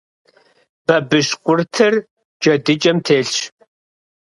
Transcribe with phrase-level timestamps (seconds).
[0.85, 1.93] Бабыщкъуртыр
[2.41, 3.33] джэдыкӏэм телъщ.